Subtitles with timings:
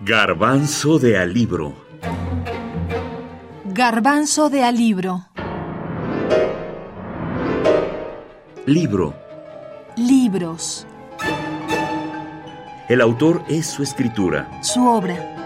[0.00, 1.74] Garbanzo de alibro.
[3.64, 5.26] Garbanzo de alibro.
[8.66, 9.14] Libro.
[9.96, 10.86] Libros.
[12.88, 14.48] El autor es su escritura.
[14.62, 15.37] Su obra.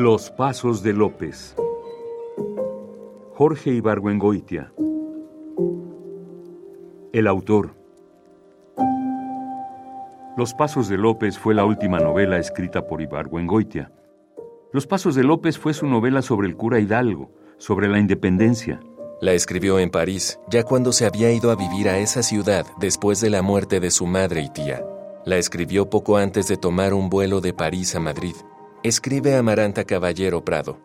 [0.00, 1.56] Los Pasos de López.
[3.34, 4.72] Jorge Ibargüengoitia.
[7.12, 7.74] El autor.
[10.36, 13.90] Los Pasos de López fue la última novela escrita por Ibargüengoitia.
[14.72, 18.78] Los Pasos de López fue su novela sobre el cura Hidalgo, sobre la independencia.
[19.20, 23.20] La escribió en París, ya cuando se había ido a vivir a esa ciudad después
[23.20, 24.80] de la muerte de su madre y tía.
[25.24, 28.36] La escribió poco antes de tomar un vuelo de París a Madrid.
[28.84, 30.78] Escribe Amaranta Caballero Prado.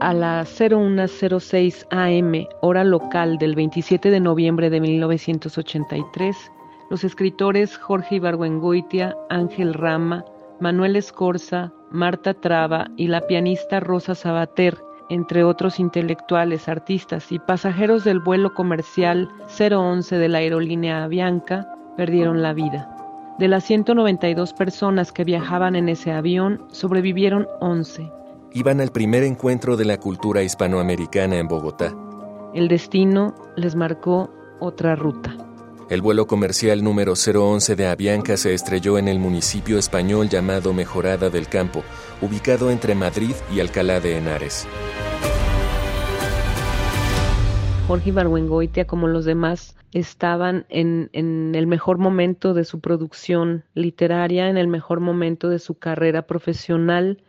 [0.00, 6.36] A las 0106 AM, hora local del 27 de noviembre de 1983,
[6.90, 10.22] los escritores Jorge Ibargüengoitia, Ángel Rama,
[10.60, 14.76] Manuel Escorza, Marta Traba y la pianista Rosa Sabater,
[15.08, 21.66] entre otros intelectuales, artistas y pasajeros del vuelo comercial 011 de la aerolínea Avianca,
[21.96, 22.99] perdieron la vida.
[23.40, 28.12] De las 192 personas que viajaban en ese avión, sobrevivieron 11.
[28.52, 31.96] Iban al primer encuentro de la cultura hispanoamericana en Bogotá.
[32.52, 35.34] El destino les marcó otra ruta.
[35.88, 41.30] El vuelo comercial número 011 de Avianca se estrelló en el municipio español llamado Mejorada
[41.30, 41.82] del Campo,
[42.20, 44.68] ubicado entre Madrid y Alcalá de Henares.
[47.90, 54.56] Jorge Ibargüengoitia, como los demás, estaban en, el mejor momento de su producción literaria, en
[54.56, 57.24] el mejor momento de su carrera profesional.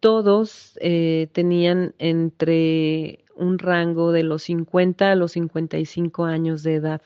[0.00, 7.02] Todos eh, tenían entre un rango de los 50 a los 55 años de edad.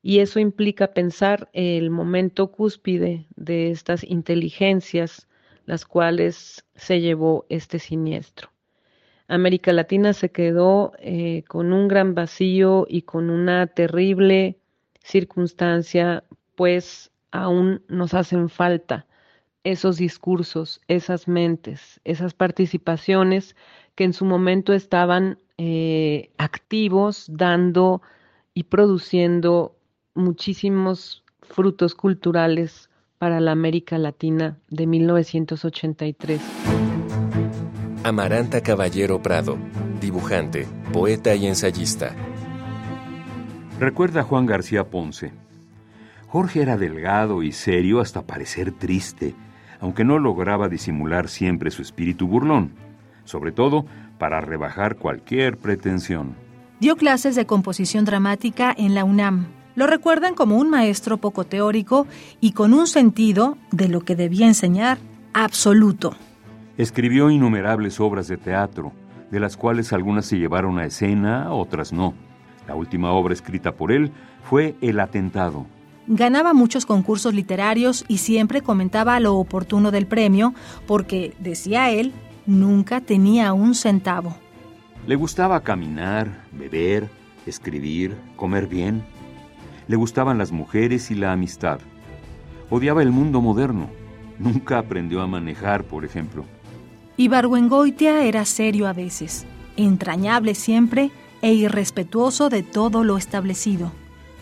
[0.00, 5.26] Y eso implica pensar el momento cúspide de estas inteligencias,
[5.66, 8.50] las cuales se llevó este siniestro.
[9.28, 14.58] América Latina se quedó eh, con un gran vacío y con una terrible
[15.04, 16.24] circunstancia,
[16.54, 19.06] pues aún nos hacen falta
[19.64, 23.54] esos discursos, esas mentes, esas participaciones
[23.94, 28.00] que en su momento estaban eh, activos, dando
[28.54, 29.76] y produciendo
[30.14, 36.97] muchísimos frutos culturales para la América Latina de 1983.
[38.04, 39.58] Amaranta Caballero Prado,
[40.00, 42.14] dibujante, poeta y ensayista.
[43.80, 45.32] Recuerda a Juan García Ponce.
[46.28, 49.34] Jorge era delgado y serio hasta parecer triste,
[49.80, 52.70] aunque no lograba disimular siempre su espíritu burlón,
[53.24, 53.84] sobre todo
[54.16, 56.36] para rebajar cualquier pretensión.
[56.78, 59.48] Dio clases de composición dramática en la UNAM.
[59.74, 62.06] Lo recuerdan como un maestro poco teórico
[62.40, 64.98] y con un sentido de lo que debía enseñar
[65.34, 66.14] absoluto.
[66.78, 68.92] Escribió innumerables obras de teatro,
[69.32, 72.14] de las cuales algunas se llevaron a escena, otras no.
[72.68, 74.12] La última obra escrita por él
[74.44, 75.66] fue El Atentado.
[76.06, 80.54] Ganaba muchos concursos literarios y siempre comentaba lo oportuno del premio,
[80.86, 82.12] porque, decía él,
[82.46, 84.36] nunca tenía un centavo.
[85.04, 87.08] Le gustaba caminar, beber,
[87.44, 89.02] escribir, comer bien.
[89.88, 91.80] Le gustaban las mujeres y la amistad.
[92.70, 93.90] Odiaba el mundo moderno.
[94.38, 96.44] Nunca aprendió a manejar, por ejemplo.
[97.20, 99.44] Ibargüengoitia era serio a veces,
[99.76, 101.10] entrañable siempre
[101.42, 103.90] e irrespetuoso de todo lo establecido.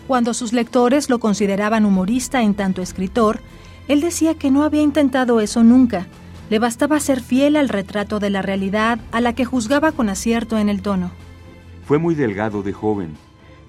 [0.07, 3.41] Cuando sus lectores lo consideraban humorista en tanto escritor,
[3.89, 6.07] él decía que no había intentado eso nunca.
[6.51, 10.59] Le bastaba ser fiel al retrato de la realidad a la que juzgaba con acierto
[10.59, 11.13] en el tono.
[11.87, 13.15] Fue muy delgado de joven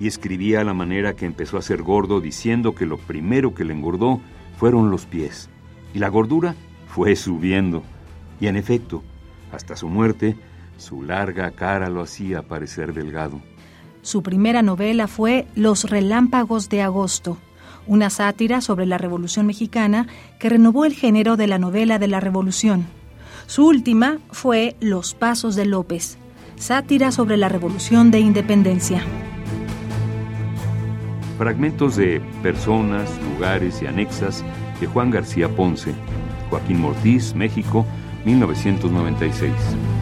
[0.01, 3.63] y escribía a la manera que empezó a ser gordo diciendo que lo primero que
[3.63, 4.19] le engordó
[4.57, 5.49] fueron los pies
[5.93, 6.55] y la gordura
[6.89, 7.83] fue subiendo.
[8.39, 9.03] Y en efecto,
[9.51, 10.35] hasta su muerte,
[10.77, 13.41] su larga cara lo hacía parecer delgado.
[14.01, 17.37] Su primera novela fue Los Relámpagos de Agosto,
[17.87, 20.07] una sátira sobre la Revolución Mexicana
[20.39, 22.85] que renovó el género de la novela de la Revolución.
[23.47, 26.17] Su última fue Los Pasos de López,
[26.57, 29.01] sátira sobre la Revolución de Independencia.
[31.37, 34.43] Fragmentos de Personas, Lugares y Anexas
[34.79, 35.93] de Juan García Ponce,
[36.49, 37.85] Joaquín Mortiz, México,
[38.25, 39.96] 1996.